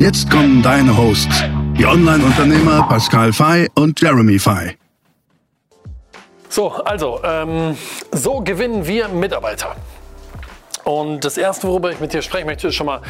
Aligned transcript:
Jetzt 0.00 0.30
kommen 0.30 0.62
deine 0.62 0.96
Hosts, 0.96 1.44
die 1.76 1.84
Online-Unternehmer 1.84 2.88
Pascal 2.88 3.34
Fay 3.34 3.68
und 3.74 4.00
Jeremy 4.00 4.38
Fay. 4.38 4.78
So, 6.48 6.70
also, 6.70 7.20
ähm, 7.22 7.76
so 8.10 8.40
gewinnen 8.40 8.86
wir 8.86 9.08
Mitarbeiter. 9.08 9.76
Und 10.84 11.22
das 11.22 11.36
Erste, 11.36 11.68
worüber 11.68 11.92
ich 11.92 12.00
mit 12.00 12.14
dir 12.14 12.22
sprechen 12.22 12.46
möchte, 12.46 12.68
ist 12.68 12.76
schon 12.76 12.86
mal 12.86 13.02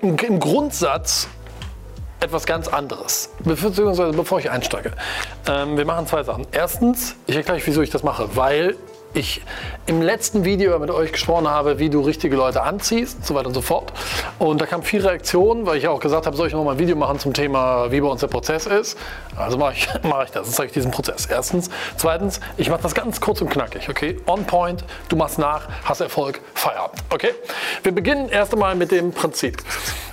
im, 0.00 0.16
Grundsatz 0.40 1.28
etwas 2.18 2.44
ganz 2.44 2.66
anderes. 2.66 3.30
Beziehungsweise 3.44 4.10
bevor 4.10 4.40
ich 4.40 4.50
einsteige. 4.50 4.90
Ähm, 5.46 5.76
wir 5.76 5.84
machen 5.84 6.08
zwei 6.08 6.24
Sachen. 6.24 6.44
Erstens, 6.50 7.14
ich 7.28 7.36
erkläre 7.36 7.58
euch, 7.58 7.66
wieso 7.68 7.82
ich 7.82 7.90
das 7.90 8.02
mache. 8.02 8.34
Weil 8.34 8.74
ich 9.14 9.42
im 9.86 10.00
letzten 10.00 10.44
Video 10.44 10.78
mit 10.78 10.90
euch 10.90 11.12
gesprochen 11.12 11.48
habe, 11.48 11.78
wie 11.78 11.90
du 11.90 12.00
richtige 12.00 12.36
Leute 12.36 12.62
anziehst 12.62 13.18
und 13.18 13.26
so 13.26 13.34
weiter 13.34 13.48
und 13.48 13.54
so 13.54 13.60
fort. 13.60 13.92
Und 14.38 14.60
da 14.60 14.66
kam 14.66 14.82
viel 14.82 15.06
Reaktion, 15.06 15.66
weil 15.66 15.76
ich 15.76 15.88
auch 15.88 16.00
gesagt 16.00 16.26
habe, 16.26 16.36
soll 16.36 16.46
ich 16.46 16.52
noch 16.52 16.64
mal 16.64 16.72
ein 16.72 16.78
Video 16.78 16.96
machen 16.96 17.18
zum 17.18 17.34
Thema, 17.34 17.90
wie 17.90 18.00
bei 18.00 18.08
uns 18.08 18.20
der 18.20 18.28
Prozess 18.28 18.66
ist. 18.66 18.96
Also 19.36 19.58
mache 19.58 19.74
ich, 19.74 19.88
mach 20.02 20.24
ich 20.24 20.30
das, 20.30 20.50
zeige 20.52 20.68
ich 20.68 20.72
diesen 20.72 20.90
Prozess. 20.90 21.26
Erstens. 21.26 21.70
Zweitens, 21.96 22.40
ich 22.56 22.70
mache 22.70 22.82
das 22.82 22.94
ganz 22.94 23.20
kurz 23.20 23.40
und 23.40 23.50
knackig, 23.50 23.88
okay? 23.88 24.20
On 24.26 24.44
point, 24.44 24.84
du 25.08 25.16
machst 25.16 25.38
nach, 25.38 25.68
hast 25.84 26.00
Erfolg, 26.00 26.40
Feierabend, 26.54 27.02
okay? 27.10 27.34
Wir 27.82 27.92
beginnen 27.92 28.28
erst 28.28 28.52
einmal 28.52 28.74
mit 28.74 28.90
dem 28.90 29.12
Prinzip. 29.12 29.62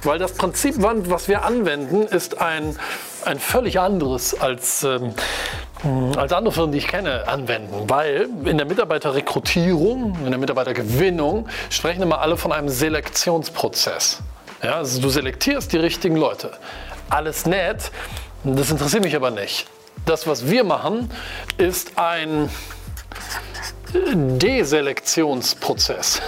Weil 0.04 0.20
das 0.20 0.34
Prinzip, 0.34 0.76
was 0.78 1.28
wir 1.28 1.44
anwenden, 1.44 2.04
ist 2.04 2.40
ein, 2.42 2.78
ein 3.26 3.40
völlig 3.40 3.80
anderes 3.80 4.40
als... 4.40 4.84
Ähm, 4.84 5.14
als 6.18 6.34
andere 6.34 6.54
Firmen, 6.54 6.74
die 6.74 6.80
ich 6.80 6.88
kenne, 6.88 7.26
anwenden. 7.28 7.90
Weil 7.90 8.28
in 8.46 8.58
der 8.58 8.66
Mitarbeiterrekrutierung, 8.66 10.18
in 10.26 10.32
der 10.32 10.40
Mitarbeitergewinnung 10.40 11.48
sprechen 11.70 12.02
immer 12.02 12.20
alle 12.20 12.36
von 12.38 12.52
einem 12.52 12.68
Selektionsprozess. 12.70 14.22
Ja, 14.62 14.76
also 14.76 15.02
du 15.02 15.10
selektierst 15.10 15.72
die 15.72 15.78
richtigen 15.78 16.18
Leute. 16.18 16.52
Alles 17.10 17.46
nett, 17.46 17.92
das 18.44 18.72
interessiert 18.72 19.04
mich 19.04 19.16
aber 19.16 19.32
nicht. 19.32 19.68
Das, 20.06 20.28
was 20.28 20.50
wir 20.50 20.66
machen, 20.66 21.10
ist 21.58 21.98
ein 21.98 22.50
Deselektionsprozess. 23.94 26.22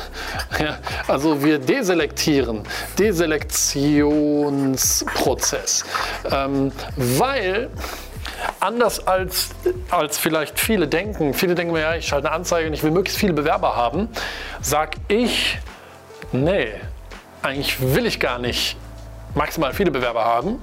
Ja, 0.60 0.80
also 1.08 1.44
wir 1.44 1.60
deselektieren, 1.60 2.64
Deselektionsprozess, 2.98 5.86
ähm, 6.32 6.72
weil 6.96 7.70
anders 8.62 9.08
als, 9.08 9.50
als 9.90 10.18
vielleicht 10.18 10.60
viele 10.60 10.88
denken, 10.88 11.34
viele 11.34 11.56
denken 11.56 11.74
mir, 11.74 11.82
ja, 11.82 11.96
ich 11.96 12.08
schalte 12.08 12.28
eine 12.28 12.36
Anzeige 12.36 12.68
und 12.68 12.74
ich 12.74 12.84
will 12.84 12.92
möglichst 12.92 13.20
viele 13.20 13.34
Bewerber 13.34 13.76
haben, 13.76 14.10
sag 14.62 14.96
ich, 15.08 15.58
nee, 16.32 16.68
eigentlich 17.42 17.78
will 17.82 18.06
ich 18.06 18.20
gar 18.20 18.38
nicht 18.40 18.78
maximal 19.34 19.74
viele 19.74 19.92
Bewerber 19.92 20.24
haben, 20.24 20.62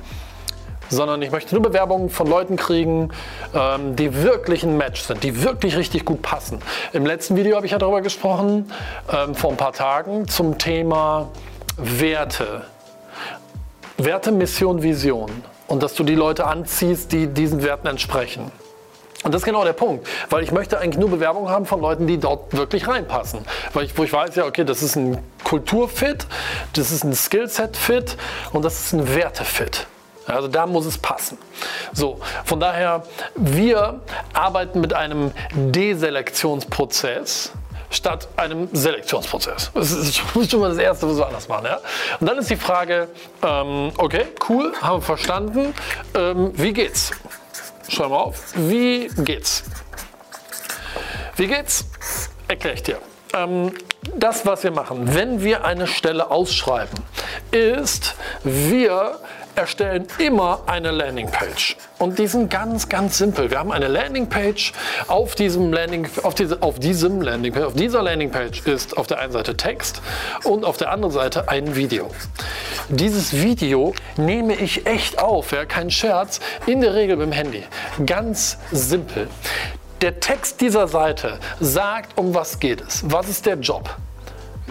sondern 0.88 1.20
ich 1.22 1.30
möchte 1.30 1.54
nur 1.54 1.62
Bewerbungen 1.62 2.08
von 2.08 2.28
Leuten 2.28 2.56
kriegen, 2.56 3.10
ähm, 3.54 3.96
die 3.96 4.22
wirklich 4.22 4.62
ein 4.62 4.76
Match 4.76 5.02
sind, 5.02 5.22
die 5.22 5.42
wirklich 5.42 5.76
richtig 5.76 6.04
gut 6.04 6.22
passen. 6.22 6.60
Im 6.92 7.04
letzten 7.04 7.36
Video 7.36 7.56
habe 7.56 7.66
ich 7.66 7.72
ja 7.72 7.78
darüber 7.78 8.00
gesprochen, 8.00 8.72
ähm, 9.12 9.34
vor 9.34 9.50
ein 9.50 9.56
paar 9.56 9.72
Tagen, 9.72 10.28
zum 10.28 10.56
Thema 10.56 11.28
Werte. 11.76 12.62
Werte, 13.98 14.30
Mission, 14.30 14.82
Vision 14.82 15.30
und 15.68 15.82
dass 15.82 15.94
du 15.94 16.02
die 16.02 16.16
Leute 16.16 16.46
anziehst, 16.46 17.12
die 17.12 17.28
diesen 17.28 17.62
Werten 17.62 17.86
entsprechen. 17.86 18.50
Und 19.24 19.34
das 19.34 19.42
ist 19.42 19.46
genau 19.46 19.64
der 19.64 19.72
Punkt, 19.72 20.06
weil 20.30 20.44
ich 20.44 20.52
möchte 20.52 20.78
eigentlich 20.78 20.98
nur 20.98 21.10
Bewerbungen 21.10 21.50
haben 21.50 21.66
von 21.66 21.80
Leuten, 21.80 22.06
die 22.06 22.18
dort 22.18 22.56
wirklich 22.56 22.86
reinpassen. 22.86 23.40
Weil 23.72 23.84
ich, 23.84 23.98
wo 23.98 24.04
ich 24.04 24.12
weiß, 24.12 24.36
ja, 24.36 24.46
okay, 24.46 24.64
das 24.64 24.82
ist 24.82 24.96
ein 24.96 25.18
Kulturfit, 25.42 26.26
das 26.72 26.92
ist 26.92 27.04
ein 27.04 27.14
Skillset-Fit 27.14 28.16
und 28.52 28.64
das 28.64 28.78
ist 28.78 28.92
ein 28.92 29.14
Wertefit. 29.14 29.86
Also 30.26 30.46
da 30.46 30.66
muss 30.66 30.86
es 30.86 30.98
passen. 30.98 31.38
So, 31.92 32.20
von 32.44 32.60
daher, 32.60 33.02
wir 33.34 34.00
arbeiten 34.34 34.80
mit 34.80 34.92
einem 34.92 35.32
Deselektionsprozess 35.54 37.52
statt 37.90 38.28
einem 38.36 38.68
Selektionsprozess. 38.72 39.70
Das 39.74 39.92
ist 39.92 40.16
schon 40.50 40.60
mal 40.60 40.70
das 40.70 40.78
Erste, 40.78 41.08
was 41.08 41.16
wir 41.16 41.26
anders 41.26 41.48
machen. 41.48 41.66
Ja? 41.66 41.80
Und 42.20 42.26
dann 42.28 42.38
ist 42.38 42.50
die 42.50 42.56
Frage, 42.56 43.08
ähm, 43.42 43.92
okay, 43.96 44.26
cool, 44.48 44.72
haben 44.80 44.98
wir 44.98 45.02
verstanden. 45.02 45.74
Ähm, 46.14 46.52
wie 46.54 46.72
geht's? 46.72 47.12
Schau 47.88 48.08
mal 48.08 48.16
auf. 48.16 48.52
Wie 48.54 49.08
geht's? 49.18 49.64
Wie 51.36 51.46
geht's? 51.46 51.86
Erkläre 52.48 52.74
ich 52.74 52.82
dir. 52.82 52.98
Ähm, 53.34 53.72
das, 54.14 54.46
was 54.46 54.64
wir 54.64 54.70
machen, 54.70 55.14
wenn 55.14 55.42
wir 55.42 55.64
eine 55.64 55.86
Stelle 55.86 56.30
ausschreiben, 56.30 56.98
ist, 57.50 58.14
wir 58.42 59.18
erstellen 59.58 60.06
immer 60.18 60.62
eine 60.66 60.92
Landingpage. 60.92 61.76
Und 61.98 62.18
die 62.18 62.28
sind 62.28 62.48
ganz, 62.48 62.88
ganz 62.88 63.18
simpel. 63.18 63.50
Wir 63.50 63.58
haben 63.58 63.72
eine 63.72 63.88
Landingpage. 63.88 64.72
Auf 65.08 65.34
diesem 65.34 65.72
Landing, 65.72 66.08
auf 66.22 66.34
diese, 66.34 66.62
auf 66.62 66.78
diesem 66.78 67.20
Landingpage, 67.20 67.64
auf 67.64 67.74
dieser 67.74 68.02
Landingpage 68.02 68.66
ist 68.66 68.96
auf 68.96 69.08
der 69.08 69.18
einen 69.18 69.32
Seite 69.32 69.56
Text 69.56 70.00
und 70.44 70.64
auf 70.64 70.76
der 70.76 70.92
anderen 70.92 71.12
Seite 71.12 71.48
ein 71.48 71.74
Video. 71.74 72.08
Dieses 72.88 73.32
Video 73.32 73.94
nehme 74.16 74.54
ich 74.54 74.86
echt 74.86 75.18
auf, 75.18 75.50
ja, 75.50 75.64
kein 75.64 75.90
Scherz, 75.90 76.40
in 76.66 76.80
der 76.80 76.94
Regel 76.94 77.16
mit 77.16 77.26
dem 77.26 77.32
Handy. 77.32 77.64
Ganz 78.06 78.58
simpel. 78.70 79.28
Der 80.00 80.20
Text 80.20 80.60
dieser 80.60 80.86
Seite 80.86 81.40
sagt, 81.58 82.16
um 82.16 82.32
was 82.32 82.60
geht 82.60 82.80
es. 82.80 83.02
Was 83.10 83.28
ist 83.28 83.44
der 83.46 83.56
Job? 83.56 83.96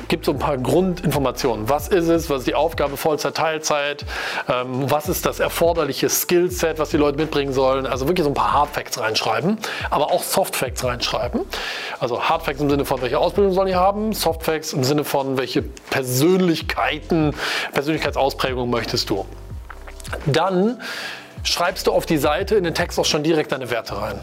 Gibt 0.07 0.25
so 0.25 0.31
ein 0.31 0.39
paar 0.39 0.57
Grundinformationen. 0.57 1.69
Was 1.69 1.87
ist 1.87 2.07
es? 2.07 2.29
Was 2.29 2.39
ist 2.39 2.47
die 2.47 2.55
Aufgabe 2.55 2.97
Vollzeit, 2.97 3.35
Teilzeit? 3.35 4.05
Ähm, 4.47 4.89
was 4.89 5.09
ist 5.09 5.25
das 5.25 5.39
erforderliche 5.39 6.09
Skillset, 6.09 6.79
was 6.79 6.89
die 6.89 6.97
Leute 6.97 7.17
mitbringen 7.17 7.53
sollen? 7.53 7.85
Also 7.85 8.07
wirklich 8.07 8.23
so 8.23 8.31
ein 8.31 8.35
paar 8.35 8.53
Hardfacts 8.53 8.99
reinschreiben, 8.99 9.57
aber 9.89 10.11
auch 10.11 10.23
Softfacts 10.23 10.83
reinschreiben. 10.83 11.41
Also 11.99 12.23
Hardfacts 12.23 12.61
im 12.61 12.69
Sinne 12.69 12.85
von, 12.85 13.01
welche 13.01 13.19
Ausbildung 13.19 13.53
sollen 13.53 13.67
die 13.67 13.75
haben? 13.75 14.13
Softfacts 14.13 14.73
im 14.73 14.83
Sinne 14.83 15.03
von, 15.03 15.37
welche 15.37 15.61
Persönlichkeiten, 15.61 17.33
Persönlichkeitsausprägung 17.73 18.69
möchtest 18.69 19.09
du? 19.09 19.25
Dann 20.25 20.81
schreibst 21.43 21.87
du 21.87 21.91
auf 21.91 22.05
die 22.05 22.17
Seite 22.17 22.55
in 22.55 22.63
den 22.63 22.73
Text 22.73 22.99
auch 22.99 23.05
schon 23.05 23.23
direkt 23.23 23.51
deine 23.51 23.69
Werte 23.69 24.01
rein. 24.01 24.19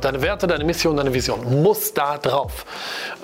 Deine 0.00 0.22
Werte, 0.22 0.46
deine 0.46 0.64
Mission, 0.64 0.96
deine 0.96 1.12
Vision 1.12 1.62
muss 1.62 1.94
da 1.94 2.18
drauf. 2.18 2.64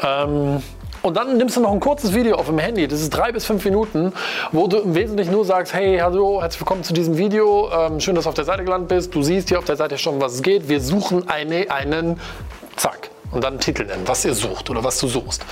Ähm, 0.03 0.63
und 1.03 1.17
dann 1.17 1.37
nimmst 1.37 1.57
du 1.57 1.61
noch 1.61 1.73
ein 1.73 1.81
kurzes 1.81 2.15
Video 2.15 2.37
auf 2.37 2.47
dem 2.47 2.59
Handy, 2.59 2.89
das 2.89 3.01
ist 3.01 3.11
drei 3.11 3.33
bis 3.33 3.45
fünf 3.45 3.65
Minuten, 3.65 4.13
wo 4.53 4.67
du 4.67 4.79
im 4.79 4.95
Wesentlichen 4.95 5.33
nur 5.33 5.45
sagst, 5.45 5.75
hey, 5.75 5.99
hallo, 5.99 6.41
herzlich 6.41 6.61
willkommen 6.61 6.85
zu 6.85 6.95
diesem 6.95 7.17
Video, 7.17 7.71
ähm, 7.71 8.01
schön, 8.01 8.15
dass 8.15 8.25
du 8.25 8.31
auf 8.31 8.35
der 8.35 8.45
Seite 8.45 8.65
gelandet 8.65 8.89
bist, 8.89 9.15
du 9.15 9.23
siehst 9.23 9.49
hier 9.49 9.59
auf 9.59 9.65
der 9.65 9.77
Seite 9.77 9.99
schon, 9.99 10.21
was 10.21 10.35
es 10.35 10.43
geht, 10.43 10.69
wir 10.69 10.81
suchen 10.81 11.29
eine, 11.29 11.71
einen, 11.71 12.19
zack, 12.77 13.12
und 13.33 13.43
dann 13.43 13.55
einen 13.55 13.61
Titel 13.61 13.85
nennen, 13.85 14.03
was 14.07 14.25
ihr 14.25 14.35
sucht 14.35 14.71
oder 14.71 14.85
was 14.85 14.99
du 14.99 15.09
suchst. 15.09 15.45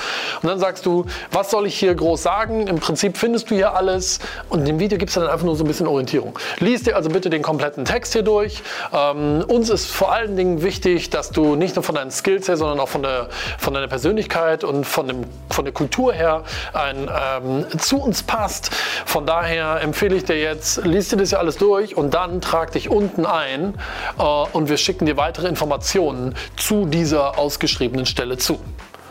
Und 0.42 0.48
dann 0.48 0.58
sagst 0.58 0.86
du, 0.86 1.06
was 1.32 1.50
soll 1.50 1.66
ich 1.66 1.78
hier 1.78 1.94
groß 1.94 2.22
sagen? 2.22 2.66
Im 2.66 2.78
Prinzip 2.78 3.16
findest 3.16 3.50
du 3.50 3.54
hier 3.54 3.74
alles 3.74 4.20
und 4.48 4.60
in 4.60 4.66
dem 4.66 4.78
Video 4.78 4.98
gibst 4.98 5.16
du 5.16 5.20
dann 5.20 5.30
einfach 5.30 5.46
nur 5.46 5.56
so 5.56 5.64
ein 5.64 5.66
bisschen 5.66 5.86
Orientierung. 5.86 6.38
Lies 6.58 6.82
dir 6.82 6.94
also 6.94 7.08
bitte 7.08 7.30
den 7.30 7.42
kompletten 7.42 7.84
Text 7.84 8.12
hier 8.12 8.22
durch. 8.22 8.62
Ähm, 8.92 9.44
uns 9.48 9.70
ist 9.70 9.90
vor 9.90 10.12
allen 10.12 10.36
Dingen 10.36 10.62
wichtig, 10.62 11.10
dass 11.10 11.30
du 11.30 11.56
nicht 11.56 11.74
nur 11.76 11.82
von 11.82 11.94
deinen 11.94 12.10
Skills 12.10 12.48
her, 12.48 12.56
sondern 12.56 12.78
auch 12.80 12.88
von, 12.88 13.02
der, 13.02 13.28
von 13.58 13.74
deiner 13.74 13.88
Persönlichkeit 13.88 14.62
und 14.62 14.84
von, 14.84 15.08
dem, 15.08 15.24
von 15.48 15.64
der 15.64 15.72
Kultur 15.72 16.12
her 16.12 16.44
ein, 16.74 17.10
ähm, 17.10 17.66
zu 17.78 17.98
uns 17.98 18.22
passt. 18.22 18.70
Von 19.06 19.26
daher 19.26 19.80
empfehle 19.80 20.16
ich 20.16 20.24
dir 20.24 20.38
jetzt, 20.38 20.84
lies 20.84 21.08
dir 21.08 21.16
das 21.16 21.30
ja 21.30 21.38
alles 21.38 21.56
durch 21.56 21.96
und 21.96 22.12
dann 22.12 22.42
trag 22.42 22.72
dich 22.72 22.90
unten 22.90 23.24
ein 23.24 23.74
äh, 24.18 24.22
und 24.22 24.68
wir 24.68 24.76
schicken 24.76 25.06
dir 25.06 25.16
weitere 25.16 25.48
Informationen 25.48 26.34
zu 26.56 26.84
dieser 26.84 27.38
ausgeschriebenen 27.38 27.69
geschriebenen 27.70 28.06
Stelle 28.06 28.36
zu. 28.36 28.58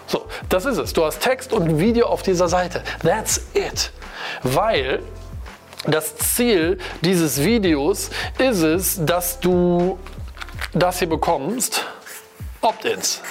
So, 0.08 0.26
das 0.50 0.66
ist 0.66 0.78
es. 0.78 0.94
Du 0.94 1.06
hast 1.06 1.22
Text 1.22 1.54
und 1.54 1.80
Video 1.80 2.08
auf 2.08 2.24
dieser 2.24 2.48
Seite. 2.50 2.84
That's 3.04 3.42
it. 3.54 3.92
Weil 4.44 5.02
das 5.86 6.18
Ziel 6.18 6.78
dieses 7.02 7.44
Videos 7.44 8.10
ist 8.38 8.62
es, 8.62 9.06
dass 9.06 9.40
du 9.40 9.98
das 10.74 11.00
hier 11.00 11.10
bekommst, 11.10 11.86
Opt-ins. 12.62 13.22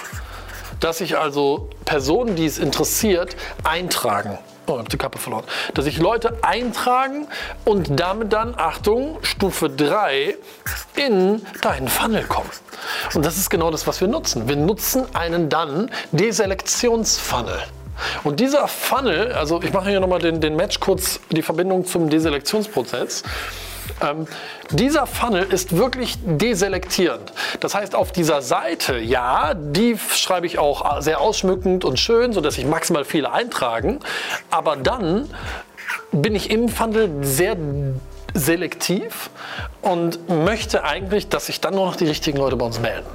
Dass 0.81 0.99
sich 0.99 1.19
also 1.19 1.69
Personen, 1.85 2.37
die 2.37 2.47
es 2.47 2.59
interessiert, 2.59 3.37
eintragen. 3.65 4.39
Oh, 4.69 4.75
ich 4.75 4.79
hab 4.81 4.89
die 4.91 4.99
Kappe 4.99 5.19
verloren. 5.19 5.45
Dass 5.73 5.87
sich 5.87 5.99
Leute 5.99 6.37
eintragen 6.43 7.27
und 7.65 7.99
damit 7.99 8.35
dann, 8.35 8.55
Achtung, 8.55 9.17
Stufe 9.23 9.71
3 9.71 10.37
in 10.95 11.41
deinen 11.63 11.89
Funnel 11.89 12.25
kommen. 12.25 12.51
Und 13.15 13.25
das 13.25 13.39
ist 13.39 13.49
genau 13.49 13.71
das, 13.71 13.87
was 13.87 14.03
wir 14.03 14.09
nutzen. 14.09 14.47
Wir 14.47 14.57
nutzen 14.57 15.07
einen 15.15 15.49
dann 15.49 15.91
Deselektionsfunnel. 16.13 17.63
Und 18.25 18.41
dieser 18.41 18.69
Funnel, 18.69 19.33
also 19.33 19.63
ich 19.63 19.73
mache 19.73 19.89
hier 19.89 20.01
nochmal 20.01 20.21
den, 20.21 20.41
den 20.43 20.55
Match 20.55 20.81
kurz, 20.81 21.19
die 21.31 21.43
Verbindung 21.43 21.87
zum 21.87 22.11
Deselektionsprozess. 22.11 23.23
Ähm, 24.01 24.27
dieser 24.71 25.07
Funnel 25.07 25.45
ist 25.45 25.77
wirklich 25.77 26.19
deselektierend. 26.25 27.33
Das 27.61 27.75
heißt, 27.75 27.95
auf 27.95 28.13
dieser 28.13 28.43
Seite, 28.43 28.99
ja, 28.99 29.55
die 29.55 29.97
schreibe 29.99 30.47
ich 30.47 30.59
auch 30.59 31.01
sehr 31.01 31.21
ausschmückend 31.21 31.85
und 31.85 31.99
schön, 31.99 32.33
sodass 32.33 32.55
sich 32.55 32.67
maximal 32.67 33.05
viele 33.05 33.33
eintragen. 33.33 34.01
Aber 34.51 34.77
dann 34.77 35.31
bin 36.13 36.35
ich 36.35 36.51
im 36.51 36.69
Funnel 36.69 37.11
sehr 37.23 37.57
selektiv 38.35 39.31
und 39.83 40.29
möchte 40.29 40.85
eigentlich, 40.85 41.29
dass 41.29 41.47
sich 41.47 41.61
dann 41.61 41.75
nur 41.75 41.87
noch 41.87 41.97
die 41.97 42.07
richtigen 42.07 42.39
Leute 42.39 42.57
bei 42.57 42.67
uns 42.67 42.79
melden. 42.79 43.07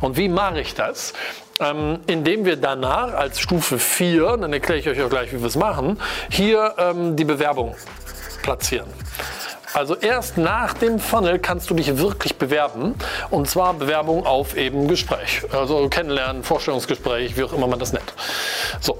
Und 0.00 0.16
wie 0.16 0.28
mache 0.28 0.60
ich 0.60 0.74
das? 0.74 1.12
Ähm, 1.60 2.00
indem 2.06 2.44
wir 2.44 2.56
danach 2.56 3.12
als 3.12 3.38
Stufe 3.38 3.78
4, 3.78 4.38
dann 4.38 4.52
erkläre 4.52 4.80
ich 4.80 4.88
euch 4.88 5.00
auch 5.02 5.10
gleich, 5.10 5.32
wie 5.32 5.40
wir 5.40 5.46
es 5.46 5.56
machen, 5.56 6.00
hier 6.30 6.74
ähm, 6.78 7.16
die 7.16 7.24
Bewerbung 7.24 7.76
platzieren. 8.42 8.88
Also 9.74 9.96
erst 9.96 10.38
nach 10.38 10.74
dem 10.74 10.98
Funnel 10.98 11.38
kannst 11.38 11.70
du 11.70 11.74
dich 11.74 11.96
wirklich 11.96 12.36
bewerben. 12.36 12.94
Und 13.30 13.48
zwar 13.48 13.74
Bewerbung 13.74 14.26
auf 14.26 14.56
eben 14.56 14.88
Gespräch. 14.88 15.42
Also 15.52 15.88
kennenlernen, 15.88 16.42
Vorstellungsgespräch, 16.42 17.36
wie 17.36 17.44
auch 17.44 17.52
immer 17.52 17.66
man 17.66 17.78
das 17.78 17.92
nennt. 17.92 18.12
So, 18.80 18.98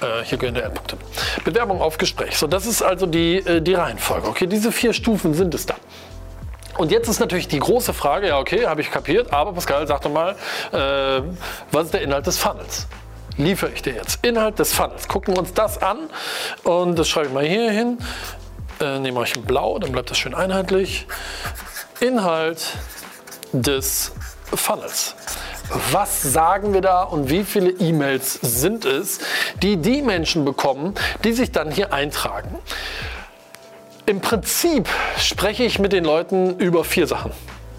äh, 0.00 0.24
hier 0.24 0.38
gehen 0.38 0.54
die 0.54 0.60
Endpunkte. 0.60 0.96
Bewerbung 1.44 1.80
auf 1.80 1.98
Gespräch. 1.98 2.36
So, 2.36 2.46
das 2.46 2.66
ist 2.66 2.82
also 2.82 3.06
die, 3.06 3.36
äh, 3.36 3.60
die 3.60 3.74
Reihenfolge. 3.74 4.28
Okay, 4.28 4.46
diese 4.46 4.72
vier 4.72 4.92
Stufen 4.92 5.34
sind 5.34 5.54
es 5.54 5.66
dann. 5.66 5.78
Und 6.76 6.92
jetzt 6.92 7.08
ist 7.08 7.18
natürlich 7.18 7.48
die 7.48 7.58
große 7.58 7.92
Frage, 7.92 8.28
ja 8.28 8.38
okay, 8.38 8.66
habe 8.66 8.80
ich 8.80 8.90
kapiert, 8.90 9.32
aber 9.32 9.52
Pascal, 9.52 9.86
sag 9.88 10.00
doch 10.02 10.12
mal, 10.12 10.36
äh, 10.72 11.22
was 11.72 11.86
ist 11.86 11.94
der 11.94 12.02
Inhalt 12.02 12.26
des 12.26 12.38
Funnels? 12.38 12.86
Liefere 13.36 13.70
ich 13.72 13.82
dir 13.82 13.94
jetzt. 13.94 14.24
Inhalt 14.24 14.58
des 14.58 14.72
Funnels. 14.72 15.06
Gucken 15.08 15.34
wir 15.34 15.40
uns 15.40 15.54
das 15.54 15.80
an 15.80 15.98
und 16.64 16.98
das 16.98 17.08
schreibe 17.08 17.28
ich 17.28 17.32
mal 17.32 17.44
hier 17.44 17.70
hin. 17.70 17.98
Äh, 18.80 19.00
nehmen 19.00 19.16
euch 19.16 19.34
in 19.34 19.42
Blau, 19.42 19.78
dann 19.78 19.90
bleibt 19.90 20.10
das 20.10 20.18
schön 20.18 20.34
einheitlich. 20.34 21.06
Inhalt 22.00 22.76
des 23.52 24.12
Funnels. 24.54 25.16
Was 25.90 26.22
sagen 26.22 26.72
wir 26.72 26.80
da 26.80 27.02
und 27.02 27.28
wie 27.28 27.44
viele 27.44 27.70
E-Mails 27.70 28.34
sind 28.34 28.84
es, 28.84 29.18
die 29.62 29.76
die 29.76 30.00
Menschen 30.00 30.44
bekommen, 30.44 30.94
die 31.24 31.32
sich 31.32 31.50
dann 31.50 31.70
hier 31.70 31.92
eintragen? 31.92 32.56
Im 34.06 34.20
Prinzip 34.20 34.88
spreche 35.18 35.64
ich 35.64 35.78
mit 35.78 35.92
den 35.92 36.04
Leuten 36.04 36.56
über 36.58 36.84
vier 36.84 37.06
Sachen. 37.06 37.32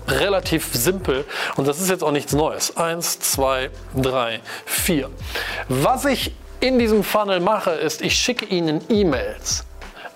Relativ 0.08 0.74
simpel 0.74 1.26
und 1.56 1.68
das 1.68 1.80
ist 1.80 1.90
jetzt 1.90 2.04
auch 2.04 2.12
nichts 2.12 2.34
Neues. 2.34 2.78
Eins, 2.78 3.20
zwei, 3.20 3.70
drei, 3.96 4.42
vier. 4.66 5.10
Was 5.70 6.06
ich 6.06 6.34
in 6.60 6.78
diesem 6.78 7.04
Funnel 7.04 7.40
mache, 7.40 7.72
ist, 7.72 8.02
ich 8.02 8.16
schicke 8.16 8.46
ihnen 8.46 8.82
E-Mails. 8.90 9.66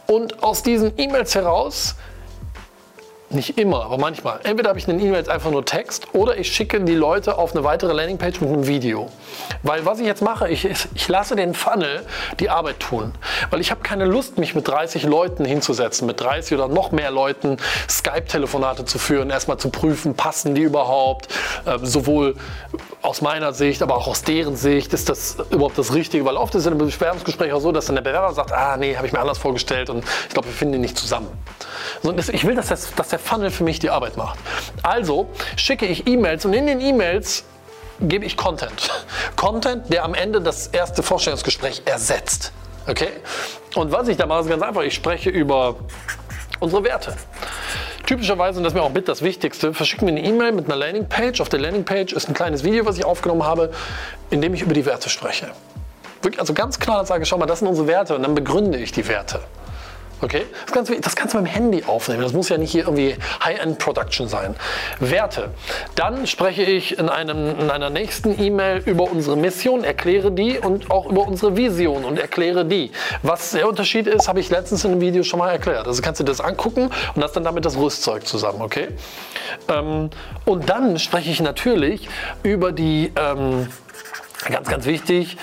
Und 0.07 0.43
aus 0.43 0.63
diesen 0.63 0.97
E-Mails 0.97 1.35
heraus 1.35 1.95
nicht 3.33 3.57
immer, 3.57 3.85
aber 3.85 3.97
manchmal. 3.97 4.39
Entweder 4.43 4.69
habe 4.69 4.79
ich 4.79 4.87
in 4.87 4.97
den 4.97 5.07
E-Mails 5.07 5.29
einfach 5.29 5.51
nur 5.51 5.65
Text 5.65 6.07
oder 6.13 6.37
ich 6.37 6.53
schicke 6.53 6.79
die 6.81 6.95
Leute 6.95 7.37
auf 7.37 7.55
eine 7.55 7.63
weitere 7.63 7.93
Landingpage 7.93 8.41
mit 8.41 8.49
einem 8.49 8.67
Video. 8.67 9.09
Weil 9.61 9.85
was 9.85 9.99
ich 9.99 10.05
jetzt 10.05 10.21
mache, 10.21 10.49
ich, 10.49 10.65
ich 10.65 11.07
lasse 11.07 11.35
den 11.35 11.53
Funnel 11.53 12.05
die 12.39 12.49
Arbeit 12.49 12.79
tun. 12.79 13.13
Weil 13.49 13.61
ich 13.61 13.71
habe 13.71 13.81
keine 13.81 14.05
Lust, 14.05 14.37
mich 14.37 14.55
mit 14.55 14.67
30 14.67 15.03
Leuten 15.03 15.45
hinzusetzen, 15.45 16.07
mit 16.07 16.19
30 16.19 16.57
oder 16.57 16.67
noch 16.67 16.91
mehr 16.91 17.11
Leuten 17.11 17.57
Skype-Telefonate 17.89 18.85
zu 18.85 18.99
führen, 18.99 19.29
erstmal 19.29 19.57
zu 19.57 19.69
prüfen, 19.69 20.15
passen 20.15 20.55
die 20.55 20.61
überhaupt, 20.61 21.27
äh, 21.65 21.77
sowohl 21.81 22.35
aus 23.01 23.21
meiner 23.21 23.53
Sicht, 23.53 23.81
aber 23.81 23.97
auch 23.97 24.07
aus 24.07 24.23
deren 24.23 24.55
Sicht, 24.55 24.93
ist 24.93 25.09
das 25.09 25.37
überhaupt 25.49 25.77
das 25.77 25.93
Richtige? 25.93 26.25
Weil 26.25 26.37
oft 26.37 26.55
ist 26.55 26.65
in 26.65 26.73
einem 26.73 26.87
Bewerbungsgespräch 26.87 27.53
auch 27.53 27.61
so, 27.61 27.71
dass 27.71 27.85
dann 27.85 27.95
der 27.95 28.01
Bewerber 28.03 28.33
sagt, 28.33 28.51
ah 28.51 28.77
nee, 28.77 28.95
habe 28.95 29.07
ich 29.07 29.13
mir 29.13 29.19
anders 29.19 29.37
vorgestellt 29.37 29.89
und 29.89 30.03
ich 30.27 30.33
glaube, 30.33 30.47
wir 30.47 30.55
finden 30.55 30.73
die 30.73 30.79
nicht 30.79 30.97
zusammen. 30.97 31.27
Ich 32.31 32.45
will, 32.45 32.55
dass, 32.55 32.67
das, 32.67 32.93
dass 32.95 33.09
der 33.09 33.19
Funnel 33.23 33.51
für 33.51 33.63
mich 33.63 33.79
die 33.79 33.89
Arbeit 33.89 34.17
macht. 34.17 34.37
Also 34.83 35.29
schicke 35.55 35.85
ich 35.85 36.07
E-Mails 36.07 36.45
und 36.45 36.53
in 36.53 36.67
den 36.67 36.81
E-Mails 36.81 37.45
gebe 37.99 38.25
ich 38.25 38.37
Content. 38.37 38.89
Content, 39.35 39.91
der 39.91 40.03
am 40.03 40.13
Ende 40.13 40.41
das 40.41 40.67
erste 40.67 41.03
Vorstellungsgespräch 41.03 41.83
ersetzt. 41.85 42.51
Okay? 42.87 43.09
Und 43.75 43.91
was 43.91 44.07
ich 44.07 44.17
da 44.17 44.25
mache, 44.25 44.41
ist 44.41 44.49
ganz 44.49 44.61
einfach. 44.61 44.81
Ich 44.81 44.93
spreche 44.93 45.29
über 45.29 45.75
unsere 46.59 46.83
Werte. 46.83 47.15
Typischerweise, 48.05 48.57
und 48.57 48.65
das 48.65 48.73
ist 48.73 48.77
mir 48.77 48.83
auch 48.83 48.91
mit 48.91 49.07
das 49.07 49.21
Wichtigste, 49.21 49.73
verschicken 49.73 50.07
wir 50.07 50.13
eine 50.13 50.25
E-Mail 50.25 50.51
mit 50.51 50.65
einer 50.65 50.75
Landingpage. 50.75 51.39
Auf 51.39 51.49
der 51.49 51.59
Landingpage 51.61 52.11
ist 52.13 52.27
ein 52.27 52.33
kleines 52.33 52.63
Video, 52.63 52.85
was 52.85 52.97
ich 52.97 53.05
aufgenommen 53.05 53.43
habe, 53.43 53.71
in 54.29 54.41
dem 54.41 54.53
ich 54.53 54.61
über 54.61 54.73
die 54.73 54.85
Werte 54.85 55.09
spreche. 55.09 55.51
Also 56.37 56.53
ganz 56.53 56.79
klar 56.79 57.05
sage, 57.05 57.25
schau 57.25 57.37
mal, 57.37 57.45
das 57.45 57.59
sind 57.59 57.67
unsere 57.67 57.87
Werte 57.87 58.15
und 58.15 58.23
dann 58.23 58.35
begründe 58.35 58.77
ich 58.77 58.91
die 58.91 59.07
Werte. 59.07 59.41
Okay? 60.23 60.45
Das 60.65 60.73
kannst, 60.73 60.91
du, 60.91 60.99
das 60.99 61.15
du 61.15 61.23
mit 61.23 61.33
dem 61.33 61.45
Handy 61.45 61.83
aufnehmen. 61.85 62.21
Das 62.21 62.33
muss 62.33 62.49
ja 62.49 62.57
nicht 62.57 62.71
hier 62.71 62.83
irgendwie 62.83 63.15
High-End-Production 63.43 64.27
sein. 64.27 64.55
Werte. 64.99 65.49
Dann 65.95 66.25
spreche 66.27 66.63
ich 66.63 66.97
in, 66.97 67.09
einem, 67.09 67.59
in 67.59 67.69
einer 67.69 67.89
nächsten 67.89 68.41
E-Mail 68.41 68.81
über 68.85 69.03
unsere 69.03 69.35
Mission, 69.35 69.83
erkläre 69.83 70.31
die 70.31 70.59
und 70.59 70.89
auch 70.89 71.05
über 71.07 71.27
unsere 71.27 71.57
Vision 71.57 72.05
und 72.05 72.17
erkläre 72.17 72.65
die. 72.65 72.91
Was 73.21 73.51
der 73.51 73.67
Unterschied 73.67 74.07
ist, 74.07 74.27
habe 74.27 74.39
ich 74.39 74.49
letztens 74.49 74.85
in 74.85 74.91
einem 74.91 75.01
Video 75.01 75.23
schon 75.23 75.39
mal 75.39 75.51
erklärt. 75.51 75.87
Also 75.87 76.01
kannst 76.01 76.19
du 76.21 76.23
das 76.23 76.39
angucken 76.39 76.89
und 77.15 77.23
hast 77.23 77.33
dann 77.33 77.43
damit 77.43 77.65
das 77.65 77.77
Rüstzeug 77.77 78.25
zusammen. 78.25 78.61
Okay? 78.61 78.89
Ähm, 79.67 80.09
und 80.45 80.69
dann 80.69 80.99
spreche 80.99 81.29
ich 81.29 81.41
natürlich 81.41 82.07
über 82.43 82.71
die, 82.71 83.11
ähm, 83.17 83.67
ganz, 84.49 84.69
ganz 84.69 84.85
wichtig, 84.85 85.37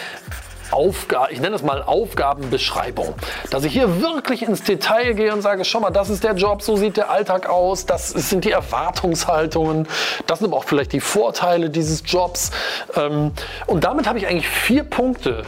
Aufgabe, 0.70 1.32
ich 1.32 1.40
nenne 1.40 1.56
es 1.56 1.62
mal 1.62 1.82
Aufgabenbeschreibung. 1.82 3.14
Dass 3.50 3.64
ich 3.64 3.72
hier 3.72 4.00
wirklich 4.00 4.43
ins 4.43 4.62
Detail 4.62 5.14
gehe 5.14 5.32
und 5.32 5.43
sage, 5.43 5.64
schau 5.64 5.81
mal, 5.81 5.90
das 5.90 6.11
ist 6.11 6.25
der 6.25 6.34
Job, 6.34 6.62
so 6.62 6.76
sieht 6.76 6.96
der 6.96 7.11
Alltag 7.11 7.49
aus, 7.49 7.87
das 7.87 8.11
sind 8.11 8.44
die 8.44 8.52
Erwartungshaltungen, 8.52 9.88
das 10.26 10.38
sind 10.38 10.49
aber 10.49 10.58
auch 10.58 10.64
vielleicht 10.64 10.93
die 10.93 11.00
Vorteile 11.00 11.70
dieses 11.70 12.02
Jobs. 12.06 12.50
Ähm, 12.96 13.32
und 13.67 13.84
damit 13.84 14.06
habe 14.06 14.19
ich 14.19 14.26
eigentlich 14.26 14.49
vier 14.49 14.84
Punkte, 14.84 15.43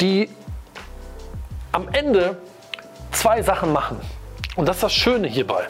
die 0.00 0.28
am 1.72 1.88
Ende 1.92 2.36
zwei 3.12 3.42
Sachen 3.42 3.72
machen. 3.72 4.00
Und 4.56 4.66
das 4.66 4.76
ist 4.76 4.82
das 4.82 4.92
Schöne 4.92 5.28
hierbei. 5.28 5.66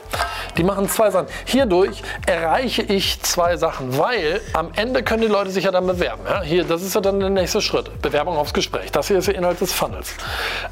Die 0.57 0.65
machen 0.65 0.89
zwei 0.89 1.11
Sachen. 1.11 1.29
Hierdurch 1.45 2.03
erreiche 2.27 2.83
ich 2.83 3.21
zwei 3.23 3.57
Sachen, 3.57 3.97
weil 3.99 4.41
am 4.55 4.71
Ende 4.75 5.03
können 5.03 5.23
die 5.23 5.29
Leute 5.29 5.51
sich 5.51 5.65
ja 5.65 5.71
dann 5.71 5.87
bewerben. 5.87 6.23
Ja? 6.27 6.43
Hier, 6.43 6.65
das 6.65 6.83
ist 6.83 6.95
ja 6.95 7.01
dann 7.01 7.21
der 7.21 7.31
nächste 7.31 7.61
Schritt. 7.61 8.01
Bewerbung 8.03 8.37
aufs 8.37 8.53
Gespräch. 8.53 8.91
Das 8.91 9.09
hier 9.09 9.19
ist 9.19 9.29
der 9.29 9.35
Inhalt 9.35 9.61
des 9.61 9.73
Funnels. 9.73 10.15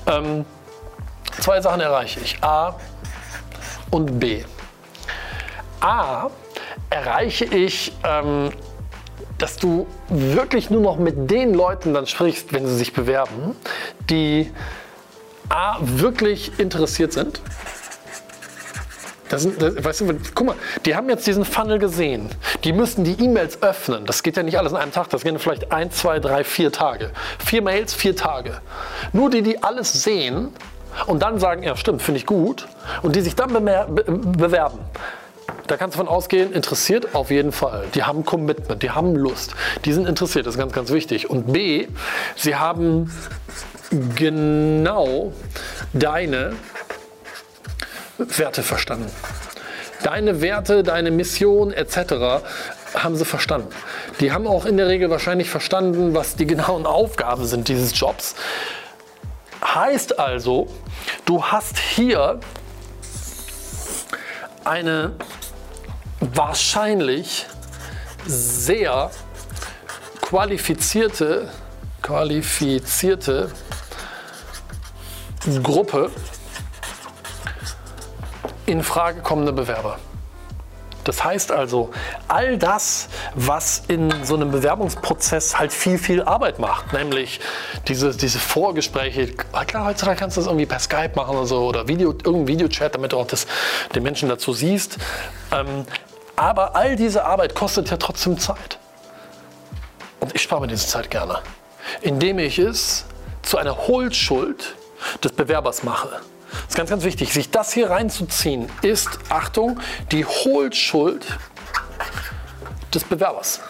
Ähm, 0.06 0.44
zwei 1.40 1.60
Sachen 1.60 1.80
erreiche 1.80 2.20
ich. 2.20 2.42
A 2.42 2.74
und 3.90 4.18
B. 4.18 4.42
A 5.80 6.30
erreiche 6.90 7.44
ich, 7.44 7.92
ähm, 8.02 8.50
dass 9.38 9.56
du 9.56 9.86
wirklich 10.08 10.70
nur 10.70 10.80
noch 10.80 10.96
mit 10.96 11.30
den 11.30 11.54
Leuten 11.54 11.92
dann 11.92 12.06
sprichst, 12.06 12.52
wenn 12.52 12.66
sie 12.66 12.76
sich 12.76 12.92
bewerben, 12.92 13.54
die 14.08 14.50
A 15.48 15.76
wirklich 15.80 16.58
interessiert 16.58 17.12
sind 17.12 17.40
das 19.28 19.42
sind, 19.42 19.60
das, 19.60 19.82
weißt 19.82 20.00
du, 20.02 20.18
guck 20.34 20.46
mal, 20.46 20.56
die 20.84 20.94
haben 20.94 21.08
jetzt 21.08 21.26
diesen 21.26 21.44
Funnel 21.44 21.78
gesehen. 21.78 22.28
Die 22.64 22.72
müssen 22.72 23.04
die 23.04 23.22
E-Mails 23.22 23.62
öffnen. 23.62 24.06
Das 24.06 24.22
geht 24.22 24.36
ja 24.36 24.42
nicht 24.42 24.58
alles 24.58 24.72
in 24.72 24.78
einem 24.78 24.92
Tag. 24.92 25.10
Das 25.10 25.22
gehen 25.22 25.38
vielleicht 25.38 25.72
ein, 25.72 25.90
zwei, 25.90 26.20
drei, 26.20 26.44
vier 26.44 26.72
Tage. 26.72 27.10
Vier 27.44 27.62
Mails, 27.62 27.94
vier 27.94 28.14
Tage. 28.14 28.60
Nur 29.12 29.30
die, 29.30 29.42
die 29.42 29.62
alles 29.62 29.92
sehen 30.04 30.48
und 31.06 31.22
dann 31.22 31.38
sagen, 31.38 31.62
ja 31.62 31.76
stimmt, 31.76 32.02
finde 32.02 32.20
ich 32.20 32.26
gut. 32.26 32.68
Und 33.02 33.16
die 33.16 33.20
sich 33.20 33.34
dann 33.34 33.52
be 33.52 33.86
bewerben. 34.06 34.78
Da 35.66 35.76
kannst 35.76 35.96
du 35.96 35.98
von 35.98 36.08
ausgehen, 36.08 36.52
interessiert 36.52 37.14
auf 37.14 37.30
jeden 37.30 37.52
Fall. 37.52 37.86
Die 37.94 38.04
haben 38.04 38.24
Commitment, 38.24 38.82
die 38.82 38.90
haben 38.90 39.16
Lust, 39.16 39.54
die 39.84 39.92
sind 39.92 40.08
interessiert, 40.08 40.46
das 40.46 40.54
ist 40.54 40.58
ganz, 40.58 40.72
ganz 40.72 40.90
wichtig. 40.90 41.28
Und 41.28 41.52
B, 41.52 41.88
sie 42.36 42.54
haben 42.54 43.12
genau 44.14 45.32
deine 45.92 46.52
Werte 48.18 48.62
verstanden. 48.62 49.10
Deine 50.02 50.40
Werte, 50.40 50.82
deine 50.82 51.10
Mission 51.10 51.72
etc. 51.72 52.44
haben 52.94 53.16
sie 53.16 53.24
verstanden. 53.24 53.68
Die 54.20 54.32
haben 54.32 54.46
auch 54.46 54.64
in 54.64 54.76
der 54.76 54.88
Regel 54.88 55.10
wahrscheinlich 55.10 55.50
verstanden, 55.50 56.14
was 56.14 56.36
die 56.36 56.46
genauen 56.46 56.86
Aufgaben 56.86 57.46
sind 57.46 57.68
dieses 57.68 57.98
Jobs. 57.98 58.34
Heißt 59.64 60.18
also, 60.18 60.68
du 61.24 61.44
hast 61.44 61.78
hier 61.78 62.40
eine 64.64 65.12
wahrscheinlich 66.20 67.46
sehr 68.26 69.10
qualifizierte, 70.20 71.48
qualifizierte 72.02 73.50
Gruppe 75.62 76.10
in 78.66 78.82
Frage 78.82 79.20
kommende 79.20 79.52
Bewerber. 79.52 79.98
Das 81.06 81.22
heißt 81.22 81.52
also, 81.52 81.90
all 82.26 82.58
das, 82.58 83.08
was 83.36 83.84
in 83.86 84.24
so 84.24 84.34
einem 84.34 84.50
Bewerbungsprozess 84.50 85.56
halt 85.56 85.72
viel, 85.72 85.98
viel 85.98 86.22
Arbeit 86.22 86.58
macht, 86.58 86.92
nämlich 86.92 87.38
diese, 87.86 88.16
diese 88.16 88.40
Vorgespräche, 88.40 89.28
klar, 89.28 89.86
heutzutage 89.86 90.18
kannst 90.18 90.36
du 90.36 90.40
das 90.40 90.48
irgendwie 90.48 90.66
per 90.66 90.80
Skype 90.80 91.12
machen 91.14 91.36
oder 91.36 91.46
so 91.46 91.64
oder 91.64 91.86
Video, 91.86 92.10
irgendein 92.10 92.48
Videochat, 92.48 92.96
damit 92.96 93.12
du 93.12 93.18
auch 93.18 93.26
das, 93.28 93.46
den 93.94 94.02
Menschen 94.02 94.28
dazu 94.28 94.52
siehst. 94.52 94.98
Ähm, 95.52 95.86
aber 96.34 96.74
all 96.74 96.96
diese 96.96 97.24
Arbeit 97.24 97.54
kostet 97.54 97.88
ja 97.88 97.98
trotzdem 97.98 98.36
Zeit. 98.36 98.78
Und 100.18 100.34
ich 100.34 100.42
spare 100.42 100.62
mir 100.62 100.66
diese 100.66 100.88
Zeit 100.88 101.08
gerne, 101.08 101.38
indem 102.00 102.40
ich 102.40 102.58
es 102.58 103.04
zu 103.42 103.58
einer 103.58 103.86
Hohlschuld 103.86 104.74
des 105.22 105.30
Bewerbers 105.30 105.84
mache. 105.84 106.20
Das 106.50 106.68
ist 106.68 106.76
ganz, 106.76 106.90
ganz 106.90 107.04
wichtig. 107.04 107.32
Sich 107.32 107.50
das 107.50 107.72
hier 107.72 107.90
reinzuziehen, 107.90 108.68
ist, 108.82 109.08
Achtung, 109.28 109.80
die 110.12 110.24
Hohlschuld 110.24 111.26
des 112.94 113.04
Bewerbers. 113.04 113.60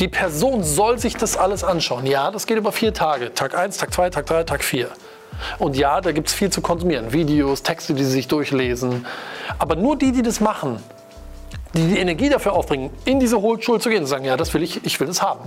Die 0.00 0.08
Person 0.08 0.62
soll 0.62 0.98
sich 0.98 1.16
das 1.16 1.36
alles 1.36 1.64
anschauen. 1.64 2.06
Ja, 2.06 2.30
das 2.30 2.46
geht 2.46 2.56
über 2.56 2.72
vier 2.72 2.94
Tage. 2.94 3.34
Tag 3.34 3.56
1, 3.56 3.76
Tag 3.76 3.92
2, 3.92 4.10
Tag 4.10 4.26
3, 4.26 4.44
Tag 4.44 4.64
4. 4.64 4.88
Und 5.58 5.76
ja, 5.76 6.00
da 6.00 6.12
gibt 6.12 6.28
es 6.28 6.34
viel 6.34 6.50
zu 6.50 6.60
konsumieren. 6.60 7.12
Videos, 7.12 7.62
Texte, 7.62 7.94
die 7.94 8.04
sie 8.04 8.10
sich 8.10 8.28
durchlesen. 8.28 9.06
Aber 9.58 9.76
nur 9.76 9.96
die, 9.96 10.12
die 10.12 10.22
das 10.22 10.40
machen, 10.40 10.78
die 11.74 11.88
die 11.88 11.98
Energie 11.98 12.28
dafür 12.28 12.52
aufbringen, 12.52 12.90
in 13.04 13.18
diese 13.18 13.40
Hohlschuld 13.40 13.82
zu 13.82 13.88
gehen 13.88 14.02
und 14.02 14.06
sagen, 14.06 14.24
ja, 14.24 14.36
das 14.36 14.54
will 14.54 14.62
ich, 14.62 14.84
ich 14.84 14.98
will 15.00 15.08
das 15.08 15.22
haben. 15.22 15.40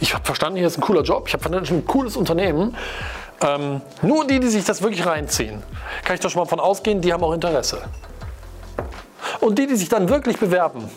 Ich 0.00 0.14
habe 0.14 0.24
verstanden, 0.24 0.58
hier 0.58 0.66
ist 0.66 0.78
ein 0.78 0.80
cooler 0.80 1.02
Job, 1.02 1.24
ich 1.26 1.34
habe 1.34 1.42
verstanden, 1.42 1.74
ein 1.74 1.86
cooles 1.86 2.16
Unternehmen. 2.16 2.74
Ähm, 3.44 3.82
nur 4.00 4.26
die, 4.26 4.40
die 4.40 4.48
sich 4.48 4.64
das 4.64 4.80
wirklich 4.80 5.04
reinziehen, 5.04 5.62
kann 6.04 6.14
ich 6.14 6.20
doch 6.20 6.30
schon 6.30 6.42
mal 6.42 6.48
von 6.48 6.60
ausgehen, 6.60 7.00
die 7.00 7.12
haben 7.12 7.22
auch 7.22 7.32
Interesse. 7.32 7.82
Und 9.40 9.58
die, 9.58 9.66
die 9.66 9.76
sich 9.76 9.88
dann 9.88 10.08
wirklich 10.08 10.38
bewerben, 10.38 10.88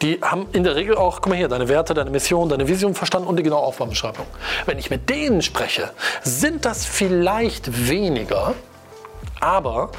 die 0.00 0.20
haben 0.22 0.46
in 0.52 0.64
der 0.64 0.74
Regel 0.74 0.96
auch, 0.96 1.20
guck 1.20 1.28
mal 1.28 1.36
hier, 1.36 1.48
deine 1.48 1.68
Werte, 1.68 1.92
deine 1.92 2.10
Mission, 2.10 2.48
deine 2.48 2.66
Vision 2.66 2.94
verstanden 2.94 3.28
und 3.28 3.36
die 3.36 3.42
genaue 3.42 3.62
Aufgabenbeschreibung. 3.62 4.26
Wenn 4.64 4.78
ich 4.78 4.90
mit 4.90 5.10
denen 5.10 5.42
spreche, 5.42 5.90
sind 6.22 6.64
das 6.64 6.86
vielleicht 6.86 7.88
weniger, 7.88 8.54
aber, 9.40 9.90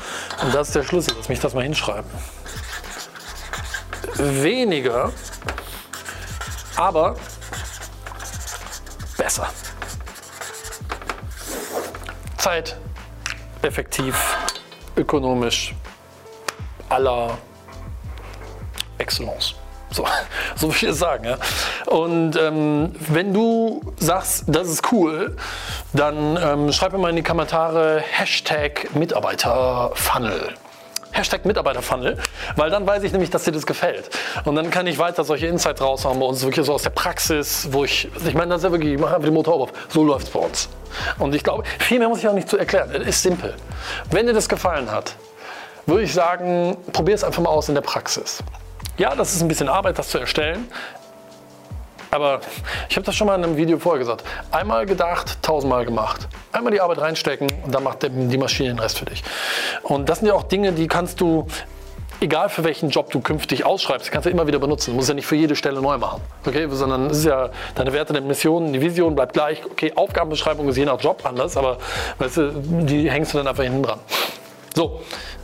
und 0.44 0.54
das 0.54 0.70
ist 0.70 0.75
der 0.75 0.84
Schlüssel, 0.84 1.14
lass 1.18 1.30
mich 1.30 1.40
das 1.40 1.54
mal 1.54 1.64
hinschreiben, 1.64 2.10
weniger, 4.16 5.12
aber 6.75 7.16
Zeit, 12.46 12.78
effektiv, 13.64 14.38
ökonomisch, 14.96 15.74
aller 16.90 17.40
Excellence. 19.00 19.56
So, 19.90 20.06
so 20.56 20.68
will 20.68 20.75
ich 20.75 20.84
es 20.84 21.00
sagen. 21.00 21.25
Ja. 21.25 21.38
Und 21.88 22.36
ähm, 22.36 22.96
wenn 23.00 23.34
du 23.34 23.82
sagst, 23.98 24.44
das 24.46 24.68
ist 24.68 24.92
cool, 24.92 25.36
dann 25.94 26.38
ähm, 26.40 26.72
schreib 26.72 26.92
mir 26.92 27.00
mal 27.00 27.10
in 27.10 27.16
die 27.16 27.24
Kommentare 27.24 28.04
Hashtag 28.12 28.94
Mitarbeiterfunnel. 28.94 30.54
Hashtag 31.15 31.45
Mitarbeiterfunnel, 31.45 32.17
weil 32.57 32.69
dann 32.69 32.86
weiß 32.86 33.03
ich 33.03 33.12
nämlich, 33.13 33.29
dass 33.29 33.45
dir 33.45 33.53
das 33.53 33.65
gefällt. 33.65 34.10
Und 34.43 34.55
dann 34.55 34.69
kann 34.69 34.86
ich 34.86 34.98
weiter 34.98 35.24
solche 35.24 35.48
Insights 35.48 35.81
raushauen 35.81 36.19
bei 36.19 36.25
uns, 36.25 36.43
wirklich 36.43 36.65
so 36.65 36.74
aus 36.74 36.84
der 36.84 36.89
Praxis, 36.89 37.69
wo 37.72 37.86
ich, 37.86 38.10
ich 38.27 38.34
meine, 38.34 38.50
das 38.50 38.57
ist 38.60 38.63
ja 38.65 38.72
wirklich, 38.72 38.93
ich 38.93 39.00
mache 39.00 39.15
einfach 39.15 39.25
den 39.25 39.34
Motor 39.34 39.53
auf. 39.55 39.74
So 39.89 40.03
läuft 40.03 40.27
es 40.27 40.34
bei 40.34 40.39
uns. 40.39 40.69
Und 41.17 41.34
ich 41.34 41.43
glaube, 41.43 41.63
viel 41.79 42.00
mehr 42.00 42.10
muss 42.10 42.19
ich 42.19 42.27
auch 42.27 42.34
nicht 42.34 42.50
zu 42.50 42.57
erklären. 42.57 42.89
Es 42.93 43.07
ist 43.07 43.24
simpel. 43.24 43.53
Wenn 44.12 44.27
dir 44.27 44.34
das 44.34 44.50
gefallen 44.50 44.91
hat, 44.91 45.15
würde 45.86 46.03
ich 46.03 46.13
sagen, 46.13 46.75
probier 46.91 47.15
es 47.15 47.24
einfach 47.24 47.41
mal 47.41 47.50
aus 47.50 47.69
in 47.69 47.75
der 47.75 47.81
Praxis. 47.81 48.43
Ja, 48.98 49.15
das 49.15 49.34
ist 49.34 49.41
ein 49.41 49.48
bisschen 49.48 49.69
Arbeit, 49.69 49.98
das 49.98 50.10
zu 50.10 50.17
erstellen. 50.17 50.67
Aber 52.12 52.40
ich 52.90 52.96
habe 52.96 53.06
das 53.06 53.16
schon 53.16 53.28
mal 53.28 53.36
in 53.36 53.44
einem 53.44 53.58
Video 53.58 53.78
vorher 53.78 54.00
gesagt. 54.00 54.24
Einmal 54.52 54.86
gedacht, 54.86 55.42
tausendmal 55.42 55.86
gemacht. 55.86 56.28
Einmal 56.52 56.72
die 56.72 56.82
Arbeit 56.82 57.00
reinstecken 57.00 57.48
und 57.66 57.74
dann 57.74 57.84
macht 57.84 58.04
die 58.04 58.38
Maschine 58.38 58.70
den 58.70 58.80
Rest 58.80 59.00
für 59.00 59.06
dich. 59.06 59.24
Und 59.84 60.08
das 60.08 60.20
sind 60.20 60.28
ja 60.28 60.34
auch 60.34 60.44
Dinge, 60.44 60.72
die 60.72 60.88
kannst 60.88 61.20
du 61.22 61.48
egal 62.20 62.50
für 62.50 62.64
welchen 62.64 62.90
Job 62.90 63.12
du 63.12 63.20
künftig 63.22 63.66
ausschreibst, 63.66 64.12
kannst 64.12 64.26
du 64.26 64.30
immer 64.30 64.48
wieder 64.48 64.60
benutzen. 64.60 64.92
Du 64.92 64.98
musst 64.98 65.10
ja 65.10 65.16
nicht 65.16 65.28
für 65.28 65.36
jede 65.36 65.56
Stelle 65.56 65.82
neu 65.82 65.98
machen. 65.98 66.22
Okay? 66.46 66.68
Sondern 66.70 67.08
es 67.08 67.20
ist 67.20 67.26
ja 67.26 67.50
deine 67.76 67.94
Werte, 67.94 68.14
deine 68.14 68.26
Mission, 68.26 68.74
die 68.74 68.82
Vision 68.82 69.16
bleibt 69.16 69.34
gleich. 69.34 69.64
Okay, 69.66 69.92
Aufgabenbeschreibung 69.96 70.68
ist 70.70 70.78
je 70.78 70.86
nach 70.86 71.00
Job 71.00 71.22
anders, 71.24 71.58
aber 71.58 71.78
weißt 72.20 72.38
du, 72.38 72.52
die 72.54 73.10
hängst 73.10 73.34
du 73.34 73.38
dann 73.38 73.48
einfach 73.48 73.64
hinten 73.64 73.84
dran. 73.84 74.00
So, 74.74 75.02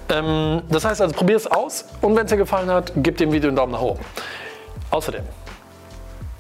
ähm, 0.10 0.62
das 0.70 0.86
heißt 0.86 1.02
also, 1.02 1.16
probier 1.16 1.38
es 1.38 1.48
aus 1.48 1.86
und 2.02 2.16
wenn 2.16 2.26
es 2.26 2.32
dir 2.32 2.38
gefallen 2.38 2.70
hat, 2.70 2.92
gib 2.98 3.18
dem 3.18 3.32
Video 3.32 3.50
einen 3.50 3.58
Daumen 3.58 3.72
nach 3.72 3.82
oben. 3.82 4.00
Außerdem, 4.90 5.24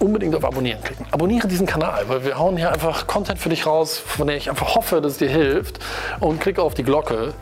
unbedingt 0.01 0.35
auf 0.35 0.43
Abonnieren 0.43 0.83
klicken. 0.83 1.05
Abonniere 1.11 1.47
diesen 1.47 1.67
Kanal, 1.67 2.03
weil 2.07 2.25
wir 2.25 2.37
hauen 2.37 2.57
hier 2.57 2.71
einfach 2.71 3.07
Content 3.07 3.39
für 3.39 3.49
dich 3.49 3.65
raus, 3.65 3.97
von 3.97 4.27
dem 4.27 4.37
ich 4.37 4.49
einfach 4.49 4.75
hoffe, 4.75 5.01
dass 5.01 5.13
es 5.13 5.17
dir 5.19 5.29
hilft. 5.29 5.79
Und 6.19 6.41
klicke 6.41 6.61
auf 6.61 6.73
die 6.73 6.83
Glocke, 6.83 7.33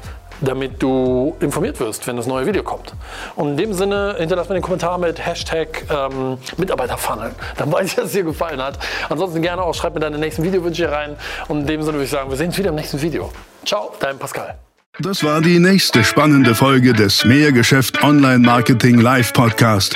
damit 0.41 0.81
du 0.81 1.35
informiert 1.39 1.79
wirst, 1.79 2.07
wenn 2.07 2.15
das 2.15 2.27
neue 2.27 2.45
Video 2.45 2.63
kommt. 2.63 2.93
Und 3.35 3.51
in 3.51 3.57
dem 3.57 3.73
Sinne 3.73 4.15
hinterlass 4.17 4.49
mir 4.49 4.55
den 4.55 4.63
Kommentar 4.63 4.97
mit 4.97 5.25
Hashtag 5.25 5.85
ähm, 5.89 6.37
Mitarbeiterfunnel. 6.57 7.31
Dann 7.57 7.71
weiß 7.71 7.87
ich, 7.87 7.95
dass 7.95 8.05
es 8.05 8.11
dir 8.11 8.23
gefallen 8.23 8.61
hat. 8.61 8.77
Ansonsten 9.09 9.41
gerne 9.41 9.61
auch 9.61 9.73
schreib 9.73 9.93
mir 9.93 10.01
deine 10.01 10.17
nächsten 10.17 10.43
Videowünsche 10.43 10.91
rein. 10.91 11.15
Und 11.47 11.61
in 11.61 11.67
dem 11.67 11.81
Sinne 11.81 11.95
würde 11.95 12.05
ich 12.05 12.11
sagen, 12.11 12.29
wir 12.29 12.37
sehen 12.37 12.47
uns 12.47 12.57
wieder 12.57 12.69
im 12.69 12.75
nächsten 12.75 13.01
Video. 13.01 13.31
Ciao, 13.65 13.93
dein 13.99 14.17
Pascal. 14.17 14.55
Das 14.99 15.23
war 15.23 15.39
die 15.39 15.59
nächste 15.59 16.03
spannende 16.03 16.53
Folge 16.53 16.91
des 16.91 17.23
Mehrgeschäft 17.23 18.03
Online 18.03 18.39
Marketing 18.39 18.99
Live 18.99 19.31
Podcast. 19.31 19.95